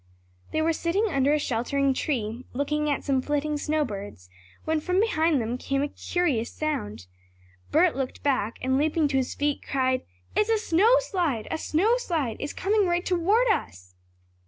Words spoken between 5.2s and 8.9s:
them came a curious sound. Bert looked back, and